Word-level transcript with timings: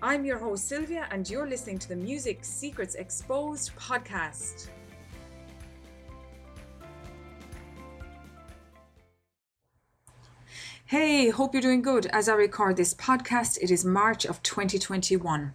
I'm 0.00 0.24
your 0.24 0.38
host 0.38 0.68
Sylvia, 0.68 1.08
and 1.10 1.28
you're 1.28 1.48
listening 1.48 1.76
to 1.80 1.88
the 1.88 1.96
Music 1.96 2.44
Secrets 2.44 2.94
Exposed 2.94 3.74
podcast. 3.74 4.68
Hey, 10.86 11.30
hope 11.30 11.52
you're 11.52 11.60
doing 11.60 11.82
good. 11.82 12.06
As 12.06 12.28
I 12.28 12.34
record 12.34 12.76
this 12.76 12.94
podcast, 12.94 13.58
it 13.60 13.72
is 13.72 13.84
March 13.84 14.24
of 14.24 14.40
2021. 14.44 15.54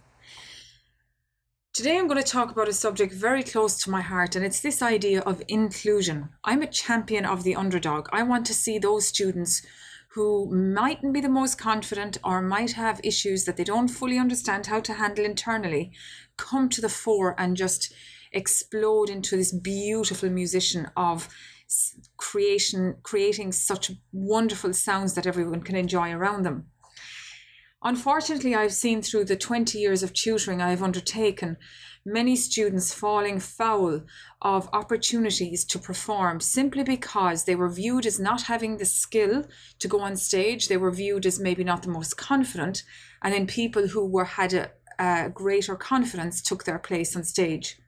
Today, 1.72 1.96
I'm 1.96 2.06
going 2.06 2.22
to 2.22 2.30
talk 2.30 2.50
about 2.50 2.68
a 2.68 2.74
subject 2.74 3.14
very 3.14 3.42
close 3.42 3.82
to 3.82 3.90
my 3.90 4.02
heart, 4.02 4.36
and 4.36 4.44
it's 4.44 4.60
this 4.60 4.82
idea 4.82 5.22
of 5.22 5.42
inclusion. 5.48 6.28
I'm 6.44 6.60
a 6.60 6.66
champion 6.66 7.24
of 7.24 7.44
the 7.44 7.56
underdog. 7.56 8.08
I 8.12 8.22
want 8.22 8.44
to 8.46 8.54
see 8.54 8.78
those 8.78 9.08
students 9.08 9.62
who 10.14 10.48
mightn't 10.54 11.12
be 11.12 11.20
the 11.20 11.28
most 11.28 11.58
confident 11.58 12.18
or 12.22 12.40
might 12.40 12.72
have 12.72 13.00
issues 13.02 13.44
that 13.44 13.56
they 13.56 13.64
don't 13.64 13.88
fully 13.88 14.16
understand 14.16 14.66
how 14.66 14.78
to 14.78 14.94
handle 14.94 15.24
internally 15.24 15.92
come 16.36 16.68
to 16.68 16.80
the 16.80 16.88
fore 16.88 17.34
and 17.36 17.56
just 17.56 17.92
explode 18.32 19.10
into 19.10 19.36
this 19.36 19.52
beautiful 19.52 20.30
musician 20.30 20.88
of 20.96 21.28
creation 22.16 22.96
creating 23.02 23.50
such 23.50 23.90
wonderful 24.12 24.72
sounds 24.72 25.14
that 25.14 25.26
everyone 25.26 25.62
can 25.62 25.74
enjoy 25.74 26.12
around 26.12 26.44
them. 26.44 26.66
Unfortunately, 27.82 28.54
I've 28.54 28.72
seen 28.72 29.02
through 29.02 29.24
the 29.24 29.36
20 29.36 29.78
years 29.78 30.02
of 30.02 30.12
tutoring 30.12 30.62
I 30.62 30.70
have 30.70 30.82
undertaken 30.82 31.56
many 32.04 32.36
students 32.36 32.92
falling 32.92 33.40
foul 33.40 34.02
of 34.42 34.68
opportunities 34.72 35.64
to 35.64 35.78
perform 35.78 36.38
simply 36.38 36.84
because 36.84 37.44
they 37.44 37.54
were 37.54 37.68
viewed 37.68 38.04
as 38.04 38.20
not 38.20 38.42
having 38.42 38.76
the 38.76 38.84
skill 38.84 39.44
to 39.78 39.88
go 39.88 40.00
on 40.00 40.16
stage. 40.16 40.68
They 40.68 40.76
were 40.76 40.90
viewed 40.90 41.24
as 41.24 41.40
maybe 41.40 41.64
not 41.64 41.82
the 41.82 41.88
most 41.88 42.16
confident, 42.16 42.82
and 43.22 43.32
then 43.32 43.46
people 43.46 43.88
who 43.88 44.06
were 44.06 44.26
had 44.26 44.52
a, 44.52 44.70
a 44.98 45.30
greater 45.30 45.76
confidence 45.76 46.42
took 46.42 46.64
their 46.64 46.78
place 46.78 47.16
on 47.16 47.24
stage. 47.24 47.78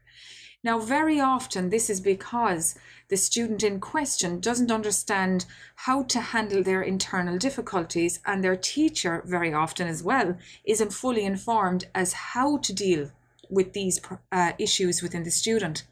Now, 0.65 0.79
very 0.79 1.21
often, 1.21 1.69
this 1.69 1.91
is 1.91 2.01
because 2.01 2.75
the 3.09 3.17
student 3.17 3.63
in 3.63 3.79
question 3.79 4.41
doesn't 4.41 4.73
understand 4.73 5.45
how 5.77 6.03
to 6.05 6.21
handle 6.21 6.63
their 6.63 6.83
internal 6.83 7.39
difficulties, 7.39 8.19
and 8.25 8.43
their 8.43 8.57
teacher, 8.57 9.23
very 9.27 9.53
often 9.53 9.87
as 9.87 10.03
well, 10.03 10.37
isn't 10.65 10.93
fully 10.93 11.25
informed 11.25 11.87
as 11.95 12.15
how 12.15 12.57
to 12.57 12.73
deal 12.73 13.11
with 13.51 13.73
these 13.73 14.01
uh, 14.33 14.53
issues 14.59 15.03
within 15.03 15.23
the 15.23 15.31
student. 15.31 15.85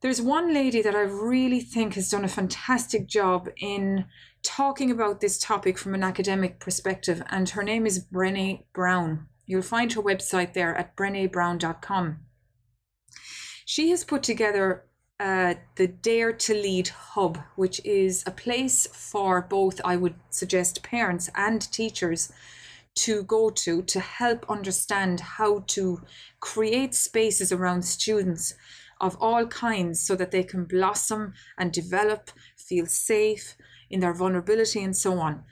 There's 0.00 0.22
one 0.22 0.54
lady 0.54 0.80
that 0.82 0.94
I 0.94 1.00
really 1.00 1.60
think 1.60 1.94
has 1.94 2.08
done 2.08 2.24
a 2.24 2.28
fantastic 2.28 3.08
job 3.08 3.48
in 3.56 4.04
talking 4.44 4.90
about 4.90 5.20
this 5.20 5.38
topic 5.38 5.76
from 5.76 5.94
an 5.94 6.04
academic 6.04 6.60
perspective, 6.60 7.22
and 7.30 7.48
her 7.50 7.64
name 7.64 7.84
is 7.84 8.04
Brene 8.04 8.62
Brown. 8.72 9.26
You'll 9.46 9.62
find 9.62 9.92
her 9.92 10.02
website 10.02 10.52
there 10.52 10.74
at 10.76 10.96
brenebrown.com. 10.96 12.18
She 13.64 13.90
has 13.90 14.04
put 14.04 14.22
together 14.22 14.84
uh, 15.20 15.54
the 15.74 15.88
Dare 15.88 16.32
to 16.32 16.54
Lead 16.54 16.88
Hub, 16.88 17.38
which 17.56 17.84
is 17.84 18.22
a 18.26 18.30
place 18.30 18.86
for 18.86 19.42
both, 19.42 19.80
I 19.84 19.96
would 19.96 20.14
suggest, 20.30 20.82
parents 20.84 21.28
and 21.34 21.60
teachers 21.72 22.32
to 22.98 23.22
go 23.22 23.50
to 23.50 23.82
to 23.82 24.00
help 24.00 24.44
understand 24.50 25.20
how 25.20 25.60
to 25.68 26.00
create 26.40 26.94
spaces 26.94 27.52
around 27.52 27.82
students 27.82 28.54
of 29.00 29.16
all 29.20 29.46
kinds 29.46 30.00
so 30.00 30.16
that 30.16 30.32
they 30.32 30.42
can 30.42 30.64
blossom 30.64 31.32
and 31.56 31.72
develop, 31.72 32.30
feel 32.56 32.86
safe 32.86 33.56
in 33.88 34.00
their 34.00 34.14
vulnerability, 34.14 34.82
and 34.82 34.96
so 34.96 35.18
on. 35.20 35.44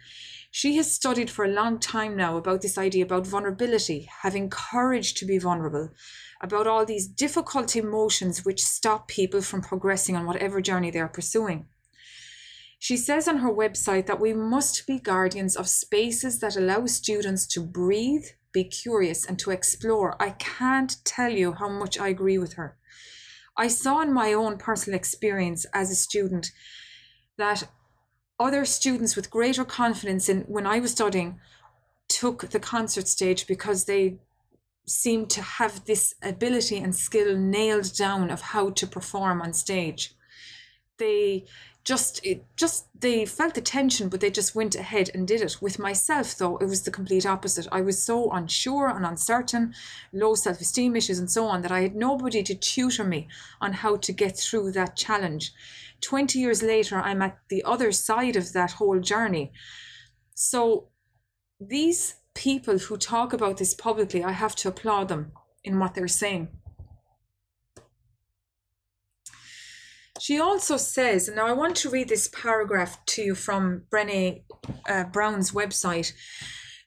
She 0.51 0.77
has 0.77 0.91
studied 0.91 1.31
for 1.31 1.45
a 1.45 1.53
long 1.53 1.79
time 1.79 2.17
now 2.17 2.37
about 2.37 2.63
this 2.63 2.79
idea 2.79 3.05
about 3.05 3.27
vulnerability, 3.27 4.09
having 4.23 4.51
courage 4.51 5.15
to 5.15 5.27
be 5.27 5.39
vulnerable, 5.39 5.91
about 6.41 6.67
all 6.67 6.85
these 6.85 7.07
difficult 7.07 7.77
emotions 7.77 8.45
which 8.45 8.65
stop 8.65 9.07
people 9.07 9.43
from 9.43 9.61
progressing 9.61 10.17
on 10.17 10.27
whatever 10.27 10.61
journey 10.61 10.91
they 10.91 11.01
are 11.01 11.09
pursuing. 11.09 11.67
She 12.79 12.97
says 12.97 13.27
on 13.27 13.39
her 13.39 13.53
website 13.53 14.07
that 14.07 14.21
we 14.21 14.33
must 14.33 14.87
be 14.87 14.99
guardians 14.99 15.57
of 15.57 15.69
spaces 15.69 16.41
that 16.41 16.57
allow 16.57 16.87
students 16.87 17.47
to 17.49 17.61
breathe, 17.61 18.27
be 18.53 18.65
curious, 18.65 19.25
and 19.25 19.39
to 19.41 19.51
explore. 19.51 20.21
I 20.23 20.31
can't 20.31 20.97
tell 21.05 21.33
you 21.33 21.53
how 21.53 21.69
much 21.69 21.99
I 21.99 22.09
agree 22.09 22.39
with 22.39 22.55
her. 22.55 22.77
I 23.57 23.69
saw 23.69 24.03
in 24.03 24.13
my 24.13 24.33
own 24.33 24.59
personal 24.59 24.97
experience 24.97 25.65
as 25.73 25.91
a 25.91 25.95
student 25.95 26.53
that 27.39 27.69
other 28.39 28.65
students 28.67 29.17
with 29.17 29.31
greater 29.31 29.65
confidence 29.65 30.29
in 30.29 30.43
when 30.43 30.67
I 30.67 30.79
was 30.79 30.93
studying 30.93 31.41
took 32.09 32.51
the 32.51 32.61
concert 32.61 33.09
stage 33.09 33.47
because 33.47 33.85
they 33.85 34.19
seemed 34.87 35.31
to 35.31 35.43
have 35.43 35.85
this 35.87 36.15
ability 36.23 36.77
and 36.79 36.95
skill 36.95 37.37
nailed 37.37 37.97
down 37.97 38.31
of 38.31 38.41
how 38.41 38.71
to 38.71 38.87
perform 38.87 39.43
on 39.43 39.53
stage. 39.53 40.15
They 40.99 41.47
just 41.87 42.21
it 42.25 42.45
just 42.57 42.89
they 43.01 43.25
felt 43.25 43.55
the 43.55 43.61
tension 43.61 44.09
but 44.09 44.21
they 44.21 44.31
just 44.31 44.57
went 44.57 44.75
ahead 44.75 45.09
and 45.15 45.29
did 45.29 45.41
it 45.41 45.57
with 45.63 45.79
myself 45.79 46.37
though 46.37 46.57
it 46.57 46.67
was 46.67 46.83
the 46.83 46.91
complete 46.91 47.25
opposite 47.25 47.69
i 47.71 47.81
was 47.81 48.03
so 48.03 48.29
unsure 48.33 48.89
and 48.89 49.07
uncertain 49.07 49.73
low 50.13 50.35
self-esteem 50.35 50.97
issues 50.97 51.21
and 51.21 51.31
so 51.31 51.47
on 51.47 51.63
that 51.63 51.71
i 51.71 51.83
had 51.83 51.95
nobody 51.95 52.43
to 52.43 52.57
tutor 52.57 53.05
me 53.05 53.29
on 53.61 53.73
how 53.73 53.95
to 53.97 54.13
get 54.13 54.37
through 54.37 54.73
that 54.73 54.97
challenge 54.97 55.53
20 56.01 56.39
years 56.39 56.63
later, 56.63 56.97
I'm 56.97 57.23
at 57.23 57.39
the 57.49 57.65
other 57.65 57.93
side 57.93 58.37
of 58.37 58.53
that 58.53 58.73
whole 58.73 59.01
journey. 59.01 59.53
So 60.35 60.89
these 61.61 62.17
people 62.35 62.79
who 62.79 62.97
talk 62.97 63.33
about 63.33 63.57
this 63.57 63.75
publicly, 63.75 64.23
I 64.23 64.33
have 64.33 64.55
to 64.57 64.69
applaud 64.69 65.09
them 65.09 65.33
in 65.65 65.79
what 65.79 65.95
they're 65.95 66.09
saying. 66.09 66.49
She 70.21 70.41
also 70.41 70.77
says, 70.77 71.29
and 71.29 71.37
now 71.37 71.47
I 71.47 71.53
want 71.53 71.77
to 71.77 71.91
read 71.91 72.09
this 72.09 72.29
paragraph 72.29 73.05
to 73.07 73.23
you 73.23 73.35
from 73.35 73.83
Brene 73.91 74.43
uh, 74.89 75.05
Brown's 75.05 75.53
website. 75.53 76.13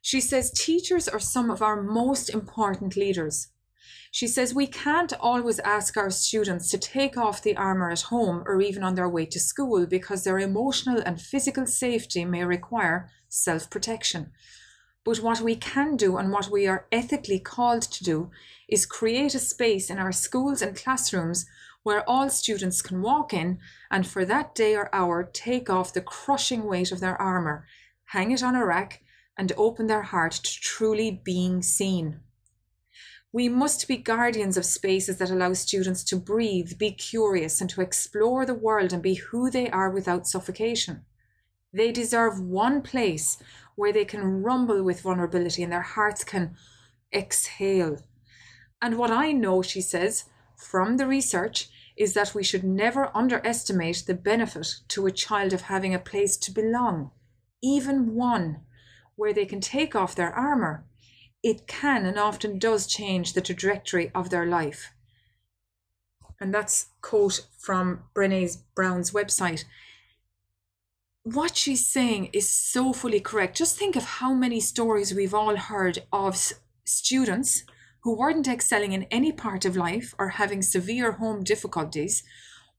She 0.01 0.21
says, 0.21 0.51
Teachers 0.51 1.07
are 1.07 1.19
some 1.19 1.49
of 1.49 1.61
our 1.61 1.81
most 1.81 2.29
important 2.29 2.95
leaders. 2.95 3.49
She 4.11 4.27
says 4.27 4.55
we 4.55 4.65
can't 4.65 5.13
always 5.19 5.59
ask 5.59 5.95
our 5.95 6.09
students 6.09 6.71
to 6.71 6.79
take 6.79 7.15
off 7.15 7.43
the 7.43 7.55
armour 7.55 7.91
at 7.91 8.01
home 8.01 8.43
or 8.47 8.59
even 8.59 8.83
on 8.83 8.95
their 8.95 9.07
way 9.07 9.25
to 9.27 9.39
school 9.39 9.85
because 9.85 10.23
their 10.23 10.39
emotional 10.39 11.01
and 11.05 11.21
physical 11.21 11.67
safety 11.67 12.25
may 12.25 12.43
require 12.43 13.09
self 13.27 13.69
protection. 13.69 14.31
But 15.05 15.19
what 15.19 15.41
we 15.41 15.55
can 15.55 15.95
do 15.95 16.17
and 16.17 16.31
what 16.31 16.49
we 16.49 16.67
are 16.67 16.87
ethically 16.91 17.39
called 17.39 17.83
to 17.83 18.03
do 18.03 18.31
is 18.67 18.85
create 18.85 19.35
a 19.35 19.39
space 19.39 19.89
in 19.89 19.99
our 19.99 20.11
schools 20.11 20.61
and 20.61 20.75
classrooms 20.75 21.45
where 21.89 22.07
all 22.07 22.29
students 22.29 22.83
can 22.83 23.01
walk 23.01 23.33
in 23.33 23.57
and 23.89 24.05
for 24.05 24.23
that 24.23 24.53
day 24.53 24.75
or 24.75 24.93
hour 24.93 25.27
take 25.33 25.71
off 25.71 25.91
the 25.91 25.99
crushing 25.99 26.65
weight 26.65 26.91
of 26.91 26.99
their 26.99 27.19
armour, 27.19 27.65
hang 28.05 28.29
it 28.29 28.43
on 28.43 28.53
a 28.53 28.63
rack, 28.63 29.01
and 29.35 29.51
open 29.57 29.87
their 29.87 30.03
heart 30.03 30.33
to 30.33 30.61
truly 30.61 31.19
being 31.23 31.63
seen. 31.63 32.19
We 33.33 33.49
must 33.49 33.87
be 33.87 33.97
guardians 33.97 34.55
of 34.55 34.65
spaces 34.65 35.17
that 35.17 35.31
allow 35.31 35.53
students 35.53 36.03
to 36.03 36.17
breathe, 36.17 36.77
be 36.77 36.91
curious, 36.91 37.59
and 37.59 37.67
to 37.71 37.81
explore 37.81 38.45
the 38.45 38.53
world 38.53 38.93
and 38.93 39.01
be 39.01 39.15
who 39.15 39.49
they 39.49 39.67
are 39.71 39.89
without 39.89 40.27
suffocation. 40.27 41.05
They 41.73 41.91
deserve 41.91 42.39
one 42.39 42.83
place 42.83 43.41
where 43.73 43.91
they 43.91 44.05
can 44.05 44.43
rumble 44.43 44.83
with 44.83 45.01
vulnerability 45.01 45.63
and 45.63 45.73
their 45.73 45.81
hearts 45.81 46.23
can 46.23 46.55
exhale. 47.11 47.97
And 48.79 48.95
what 48.99 49.09
I 49.09 49.31
know, 49.31 49.63
she 49.63 49.81
says, 49.81 50.25
from 50.55 50.97
the 50.97 51.07
research 51.07 51.67
is 51.99 52.13
that 52.13 52.33
we 52.33 52.43
should 52.43 52.63
never 52.63 53.15
underestimate 53.15 54.05
the 54.07 54.13
benefit 54.13 54.77
to 54.87 55.05
a 55.05 55.11
child 55.11 55.51
of 55.51 55.63
having 55.63 55.93
a 55.93 55.99
place 55.99 56.37
to 56.37 56.49
belong, 56.49 57.11
even 57.61 58.15
one 58.15 58.61
where 59.17 59.33
they 59.33 59.45
can 59.45 59.59
take 59.59 59.95
off 59.95 60.15
their 60.15 60.33
armour. 60.33 60.85
It 61.43 61.67
can 61.67 62.05
and 62.05 62.17
often 62.17 62.57
does 62.57 62.87
change 62.87 63.33
the 63.33 63.41
trajectory 63.41 64.11
of 64.15 64.29
their 64.29 64.45
life. 64.45 64.93
And 66.39 66.53
that's 66.53 66.87
quote 67.01 67.45
from 67.57 68.03
Brené 68.15 68.57
Brown's 68.75 69.11
website. 69.11 69.65
What 71.23 71.57
she's 71.57 71.85
saying 71.85 72.29
is 72.31 72.49
so 72.49 72.93
fully 72.93 73.19
correct. 73.19 73.57
Just 73.57 73.77
think 73.77 73.97
of 73.97 74.05
how 74.05 74.33
many 74.33 74.61
stories 74.61 75.13
we've 75.13 75.33
all 75.33 75.57
heard 75.57 75.99
of 76.13 76.53
students 76.85 77.65
who 78.03 78.17
weren't 78.17 78.47
excelling 78.47 78.93
in 78.93 79.03
any 79.03 79.31
part 79.31 79.65
of 79.65 79.75
life 79.75 80.13
or 80.17 80.29
having 80.29 80.61
severe 80.61 81.13
home 81.13 81.43
difficulties 81.43 82.23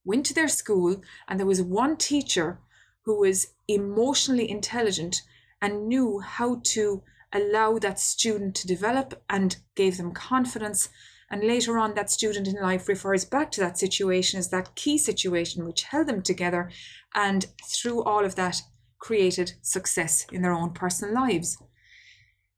went 0.05 0.25
to 0.27 0.35
their 0.35 0.49
school 0.49 1.03
and 1.29 1.39
there 1.39 1.47
was 1.47 1.63
one 1.63 1.97
teacher 1.97 2.59
who 3.05 3.21
was 3.21 3.55
emotionally 3.69 4.51
intelligent 4.51 5.23
and 5.61 5.87
knew 5.89 6.21
how 6.21 6.61
to 6.65 7.03
allow 7.33 7.79
that 7.79 7.99
student 7.99 8.55
to 8.57 8.67
develop 8.67 9.23
and 9.29 9.59
gave 9.75 9.97
them 9.97 10.13
confidence. 10.13 10.89
And 11.31 11.45
later 11.45 11.79
on 11.79 11.95
that 11.95 12.11
student 12.11 12.49
in 12.49 12.61
life 12.61 12.89
refers 12.89 13.25
back 13.25 13.53
to 13.53 13.61
that 13.61 13.79
situation 13.79 14.39
as 14.39 14.49
that 14.49 14.75
key 14.75 14.99
situation 14.99 15.65
which 15.65 15.85
held 15.85 16.09
them 16.09 16.23
together 16.23 16.71
and 17.15 17.47
through 17.65 18.03
all 18.03 18.25
of 18.25 18.35
that 18.35 18.63
created 18.99 19.53
success 19.63 20.27
in 20.33 20.43
their 20.43 20.53
own 20.53 20.73
personal 20.73 21.15
lives 21.15 21.57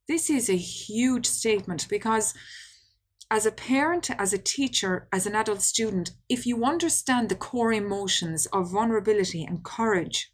this 0.08 0.28
is 0.28 0.49
a 0.49 0.56
huge 0.56 1.26
statement 1.26 1.87
because 1.88 2.34
as 3.31 3.46
a 3.46 3.52
parent, 3.52 4.10
as 4.19 4.32
a 4.32 4.38
teacher, 4.38 5.08
as 5.10 5.26
an 5.26 5.34
adult 5.34 5.62
student, 5.62 6.10
if 6.28 6.46
you 6.46 6.64
understand 6.64 7.28
the 7.28 7.34
core 7.34 7.72
emotions 7.72 8.46
of 8.46 8.70
vulnerability 8.70 9.43
and 9.43 9.64
courage, 9.64 10.32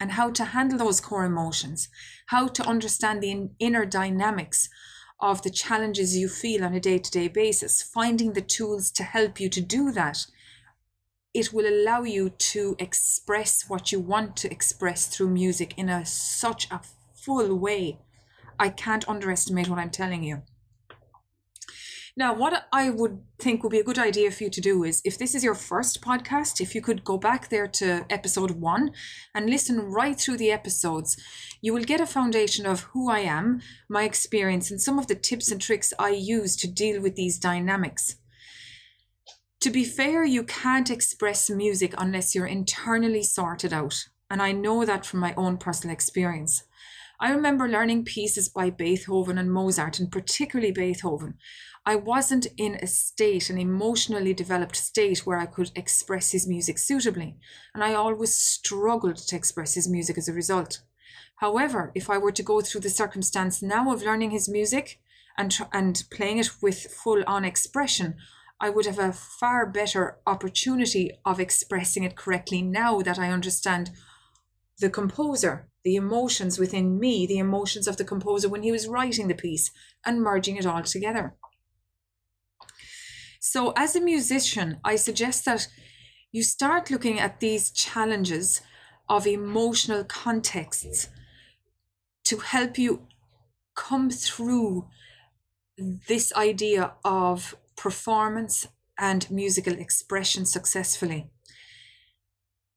and 0.00 0.12
how 0.12 0.28
to 0.32 0.46
handle 0.46 0.78
those 0.78 1.00
core 1.00 1.24
emotions, 1.24 1.88
how 2.26 2.48
to 2.48 2.66
understand 2.66 3.22
the 3.22 3.50
inner 3.60 3.86
dynamics 3.86 4.68
of 5.20 5.42
the 5.42 5.50
challenges 5.50 6.16
you 6.16 6.28
feel 6.28 6.64
on 6.64 6.74
a 6.74 6.80
day 6.80 6.98
to 6.98 7.10
day 7.12 7.28
basis, 7.28 7.80
finding 7.80 8.32
the 8.32 8.40
tools 8.40 8.90
to 8.90 9.04
help 9.04 9.38
you 9.38 9.48
to 9.48 9.60
do 9.60 9.92
that, 9.92 10.26
it 11.32 11.52
will 11.52 11.66
allow 11.66 12.02
you 12.02 12.30
to 12.30 12.74
express 12.80 13.68
what 13.68 13.92
you 13.92 14.00
want 14.00 14.34
to 14.36 14.50
express 14.50 15.06
through 15.06 15.30
music 15.30 15.72
in 15.76 15.88
a 15.88 16.04
such 16.04 16.68
a 16.72 16.80
full 17.14 17.56
way 17.56 18.00
I 18.62 18.68
can't 18.68 19.08
underestimate 19.08 19.68
what 19.68 19.80
I'm 19.80 19.90
telling 19.90 20.22
you. 20.22 20.42
Now, 22.16 22.32
what 22.32 22.68
I 22.72 22.90
would 22.90 23.18
think 23.40 23.62
would 23.62 23.72
be 23.72 23.80
a 23.80 23.84
good 23.84 23.98
idea 23.98 24.30
for 24.30 24.44
you 24.44 24.50
to 24.50 24.60
do 24.60 24.84
is 24.84 25.02
if 25.04 25.18
this 25.18 25.34
is 25.34 25.42
your 25.42 25.56
first 25.56 26.00
podcast, 26.00 26.60
if 26.60 26.72
you 26.72 26.80
could 26.80 27.02
go 27.02 27.18
back 27.18 27.48
there 27.48 27.66
to 27.66 28.06
episode 28.08 28.52
one 28.52 28.92
and 29.34 29.50
listen 29.50 29.80
right 29.80 30.16
through 30.16 30.36
the 30.36 30.52
episodes, 30.52 31.16
you 31.60 31.74
will 31.74 31.82
get 31.82 32.00
a 32.00 32.06
foundation 32.06 32.64
of 32.64 32.82
who 32.92 33.10
I 33.10 33.20
am, 33.20 33.62
my 33.88 34.04
experience, 34.04 34.70
and 34.70 34.80
some 34.80 34.96
of 34.96 35.08
the 35.08 35.16
tips 35.16 35.50
and 35.50 35.60
tricks 35.60 35.92
I 35.98 36.10
use 36.10 36.54
to 36.58 36.68
deal 36.70 37.02
with 37.02 37.16
these 37.16 37.40
dynamics. 37.40 38.14
To 39.62 39.70
be 39.70 39.84
fair, 39.84 40.22
you 40.24 40.44
can't 40.44 40.88
express 40.88 41.50
music 41.50 41.94
unless 41.98 42.32
you're 42.32 42.46
internally 42.46 43.24
sorted 43.24 43.72
out. 43.72 44.04
And 44.30 44.40
I 44.40 44.52
know 44.52 44.84
that 44.84 45.04
from 45.04 45.18
my 45.18 45.34
own 45.36 45.56
personal 45.56 45.92
experience. 45.92 46.62
I 47.22 47.30
remember 47.30 47.68
learning 47.68 48.04
pieces 48.04 48.48
by 48.48 48.70
Beethoven 48.70 49.38
and 49.38 49.52
Mozart, 49.52 50.00
and 50.00 50.10
particularly 50.10 50.72
Beethoven. 50.72 51.34
I 51.86 51.94
wasn't 51.94 52.48
in 52.56 52.74
a 52.82 52.88
state, 52.88 53.48
an 53.48 53.58
emotionally 53.58 54.34
developed 54.34 54.74
state, 54.74 55.24
where 55.24 55.38
I 55.38 55.46
could 55.46 55.70
express 55.76 56.32
his 56.32 56.48
music 56.48 56.78
suitably, 56.78 57.36
and 57.74 57.84
I 57.84 57.94
always 57.94 58.34
struggled 58.34 59.18
to 59.18 59.36
express 59.36 59.74
his 59.74 59.88
music 59.88 60.18
as 60.18 60.26
a 60.26 60.32
result. 60.32 60.82
However, 61.36 61.92
if 61.94 62.10
I 62.10 62.18
were 62.18 62.32
to 62.32 62.42
go 62.42 62.60
through 62.60 62.80
the 62.80 62.90
circumstance 62.90 63.62
now 63.62 63.92
of 63.92 64.02
learning 64.02 64.32
his 64.32 64.48
music 64.48 64.98
and, 65.38 65.56
and 65.72 66.02
playing 66.10 66.38
it 66.38 66.50
with 66.60 66.92
full 66.92 67.22
on 67.28 67.44
expression, 67.44 68.16
I 68.58 68.70
would 68.70 68.86
have 68.86 68.98
a 68.98 69.12
far 69.12 69.64
better 69.64 70.18
opportunity 70.26 71.12
of 71.24 71.38
expressing 71.38 72.02
it 72.02 72.16
correctly 72.16 72.62
now 72.62 73.00
that 73.02 73.20
I 73.20 73.30
understand 73.30 73.92
the 74.80 74.90
composer 74.90 75.68
the 75.84 75.96
emotions 75.96 76.58
within 76.58 76.98
me, 76.98 77.26
the 77.26 77.38
emotions 77.38 77.88
of 77.88 77.96
the 77.96 78.04
composer 78.04 78.48
when 78.48 78.62
he 78.62 78.72
was 78.72 78.86
writing 78.86 79.28
the 79.28 79.34
piece, 79.34 79.70
and 80.04 80.22
merging 80.22 80.56
it 80.56 80.66
all 80.66 80.82
together. 80.82 81.34
So, 83.40 83.72
as 83.76 83.96
a 83.96 84.00
musician, 84.00 84.78
I 84.84 84.96
suggest 84.96 85.44
that 85.46 85.66
you 86.30 86.42
start 86.42 86.90
looking 86.90 87.18
at 87.18 87.40
these 87.40 87.70
challenges 87.70 88.60
of 89.08 89.26
emotional 89.26 90.04
contexts 90.04 91.08
to 92.24 92.36
help 92.38 92.78
you 92.78 93.08
come 93.74 94.10
through 94.10 94.86
this 96.08 96.32
idea 96.34 96.92
of 97.04 97.56
performance 97.76 98.68
and 98.96 99.28
musical 99.30 99.72
expression 99.72 100.46
successfully 100.46 101.31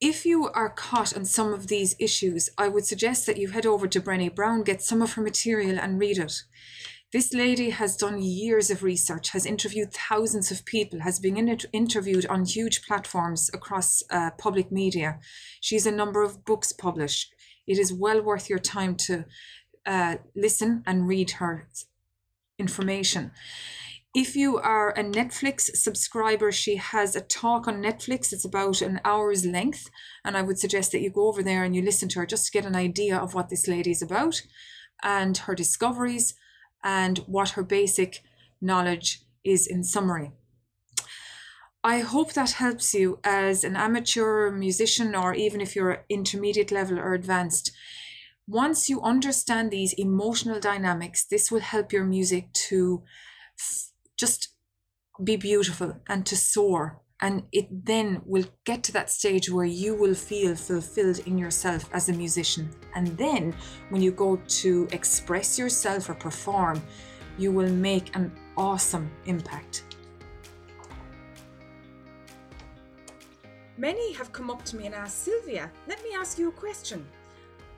if 0.05 0.23
you 0.23 0.49
are 0.49 0.69
caught 0.69 1.17
on 1.17 1.25
some 1.25 1.51
of 1.51 1.65
these 1.65 1.95
issues, 1.97 2.51
I 2.59 2.67
would 2.67 2.85
suggest 2.85 3.25
that 3.25 3.37
you 3.37 3.47
head 3.47 3.65
over 3.65 3.87
to 3.87 3.99
Brené 3.99 4.35
Brown, 4.35 4.61
get 4.61 4.83
some 4.83 5.01
of 5.01 5.13
her 5.13 5.21
material, 5.21 5.79
and 5.79 5.99
read 5.99 6.19
it. 6.19 6.43
This 7.11 7.33
lady 7.33 7.71
has 7.71 7.97
done 7.97 8.21
years 8.21 8.69
of 8.69 8.83
research, 8.83 9.29
has 9.29 9.47
interviewed 9.47 9.91
thousands 9.91 10.51
of 10.51 10.63
people, 10.63 10.99
has 10.99 11.19
been 11.19 11.37
in 11.37 11.57
interviewed 11.73 12.27
on 12.27 12.45
huge 12.45 12.85
platforms 12.85 13.49
across 13.51 14.03
uh, 14.11 14.29
public 14.37 14.71
media. 14.71 15.17
She's 15.59 15.87
a 15.87 15.91
number 15.91 16.21
of 16.21 16.45
books 16.45 16.71
published. 16.71 17.33
It 17.65 17.79
is 17.79 17.91
well 17.91 18.21
worth 18.21 18.47
your 18.47 18.59
time 18.59 18.93
to 19.07 19.25
uh, 19.87 20.17
listen 20.35 20.83
and 20.85 21.07
read 21.07 21.31
her 21.39 21.67
information. 22.59 23.31
If 24.15 24.33
you 24.37 24.57
are 24.59 24.91
a 24.91 25.03
Netflix 25.03 25.75
subscriber, 25.75 26.49
she 26.49 26.77
has 26.77 27.17
a 27.17 27.21
talk 27.21 27.67
on 27.67 27.83
Netflix. 27.83 28.31
It's 28.31 28.45
about 28.45 28.81
an 28.81 29.01
hour's 29.03 29.45
length. 29.45 29.89
And 30.23 30.37
I 30.37 30.41
would 30.41 30.57
suggest 30.57 30.93
that 30.93 31.01
you 31.01 31.09
go 31.09 31.27
over 31.27 31.43
there 31.43 31.65
and 31.65 31.75
you 31.75 31.81
listen 31.81 32.07
to 32.09 32.19
her 32.19 32.25
just 32.25 32.45
to 32.45 32.51
get 32.53 32.65
an 32.65 32.77
idea 32.77 33.17
of 33.17 33.33
what 33.33 33.49
this 33.49 33.67
lady 33.67 33.91
is 33.91 34.01
about 34.01 34.41
and 35.03 35.37
her 35.39 35.53
discoveries 35.53 36.33
and 36.81 37.17
what 37.27 37.49
her 37.49 37.63
basic 37.63 38.23
knowledge 38.61 39.19
is 39.43 39.67
in 39.67 39.83
summary. 39.83 40.31
I 41.83 41.99
hope 41.99 42.31
that 42.33 42.51
helps 42.51 42.93
you 42.93 43.19
as 43.21 43.65
an 43.65 43.75
amateur 43.75 44.49
musician, 44.49 45.13
or 45.13 45.33
even 45.33 45.59
if 45.59 45.75
you're 45.75 46.05
intermediate 46.07 46.71
level 46.71 46.99
or 46.99 47.15
advanced. 47.15 47.69
Once 48.47 48.87
you 48.87 49.01
understand 49.01 49.71
these 49.71 49.91
emotional 49.97 50.61
dynamics, 50.61 51.25
this 51.25 51.51
will 51.51 51.59
help 51.59 51.91
your 51.91 52.05
music 52.05 52.53
to 52.53 53.03
just 54.17 54.49
be 55.23 55.35
beautiful 55.35 55.97
and 56.07 56.25
to 56.25 56.35
soar. 56.35 57.01
And 57.21 57.43
it 57.53 57.85
then 57.85 58.21
will 58.25 58.45
get 58.65 58.83
to 58.83 58.91
that 58.91 59.09
stage 59.09 59.49
where 59.49 59.65
you 59.65 59.95
will 59.95 60.15
feel 60.15 60.53
fulfilled 60.55 61.19
in 61.19 61.37
yourself 61.37 61.89
as 61.93 62.09
a 62.09 62.13
musician. 62.13 62.69
And 62.93 63.17
then 63.17 63.55
when 63.89 64.01
you 64.01 64.11
go 64.11 64.35
to 64.35 64.87
express 64.91 65.57
yourself 65.57 66.09
or 66.09 66.15
perform, 66.15 66.81
you 67.37 67.51
will 67.51 67.71
make 67.71 68.15
an 68.15 68.31
awesome 68.57 69.09
impact. 69.25 69.83
Many 73.77 74.13
have 74.13 74.31
come 74.31 74.49
up 74.49 74.63
to 74.65 74.77
me 74.77 74.85
and 74.85 74.95
asked, 74.95 75.23
Sylvia, 75.23 75.71
let 75.87 76.01
me 76.03 76.09
ask 76.17 76.37
you 76.37 76.49
a 76.49 76.51
question. 76.51 77.05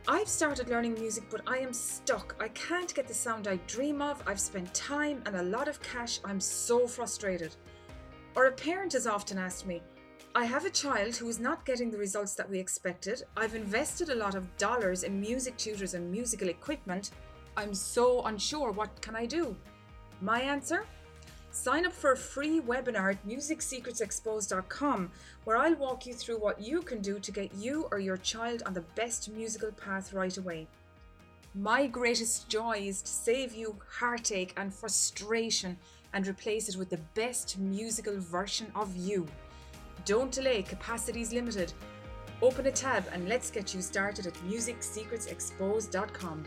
I've 0.09 0.29
started 0.29 0.69
learning 0.69 0.93
music, 0.93 1.25
but 1.29 1.41
I 1.45 1.57
am 1.57 1.73
stuck. 1.73 2.33
I 2.39 2.47
can't 2.49 2.95
get 2.95 3.09
the 3.09 3.13
sound 3.13 3.45
I 3.45 3.57
dream 3.67 4.01
of. 4.01 4.23
I've 4.25 4.39
spent 4.39 4.73
time 4.73 5.21
and 5.25 5.35
a 5.35 5.43
lot 5.43 5.67
of 5.67 5.81
cash. 5.81 6.21
I'm 6.23 6.39
so 6.39 6.87
frustrated. 6.87 7.53
Or 8.33 8.45
a 8.45 8.51
parent 8.53 8.93
has 8.93 9.05
often 9.05 9.37
asked 9.37 9.65
me, 9.65 9.81
I 10.33 10.45
have 10.45 10.63
a 10.63 10.69
child 10.69 11.17
who 11.17 11.27
is 11.27 11.41
not 11.41 11.65
getting 11.65 11.91
the 11.91 11.97
results 11.97 12.35
that 12.35 12.49
we 12.49 12.57
expected. 12.57 13.23
I've 13.35 13.53
invested 13.53 14.07
a 14.07 14.15
lot 14.15 14.35
of 14.35 14.55
dollars 14.55 15.03
in 15.03 15.19
music 15.19 15.57
tutors 15.57 15.93
and 15.93 16.09
musical 16.09 16.47
equipment. 16.47 17.11
I'm 17.57 17.73
so 17.73 18.21
unsure. 18.21 18.71
What 18.71 19.01
can 19.01 19.13
I 19.13 19.25
do? 19.25 19.57
My 20.21 20.39
answer? 20.39 20.85
Sign 21.51 21.85
up 21.85 21.93
for 21.93 22.11
a 22.11 22.17
free 22.17 22.59
webinar 22.59 23.11
at 23.11 23.27
musicsecretsexposed.com 23.27 25.11
where 25.43 25.57
I'll 25.57 25.75
walk 25.75 26.05
you 26.05 26.13
through 26.13 26.37
what 26.37 26.61
you 26.61 26.81
can 26.81 27.01
do 27.01 27.19
to 27.19 27.31
get 27.31 27.53
you 27.55 27.87
or 27.91 27.99
your 27.99 28.17
child 28.17 28.63
on 28.65 28.73
the 28.73 28.85
best 28.95 29.29
musical 29.29 29.71
path 29.71 30.13
right 30.13 30.37
away. 30.37 30.67
My 31.55 31.87
greatest 31.87 32.49
joy 32.49 32.77
is 32.77 33.01
to 33.01 33.09
save 33.09 33.55
you 33.55 33.75
heartache 33.89 34.53
and 34.57 34.71
frustration 34.73 35.77
and 36.13 36.27
replace 36.27 36.69
it 36.69 36.75
with 36.77 36.89
the 36.89 36.99
best 37.15 37.57
musical 37.57 38.19
version 38.19 38.71
of 38.75 38.95
you. 38.95 39.25
Don't 40.05 40.31
delay, 40.31 40.61
capacity 40.61 41.21
is 41.21 41.33
limited. 41.33 41.73
Open 42.41 42.67
a 42.67 42.71
tab 42.71 43.05
and 43.11 43.27
let's 43.27 43.49
get 43.49 43.73
you 43.73 43.81
started 43.81 44.27
at 44.27 44.35
musicsecretsexposed.com. 44.47 46.45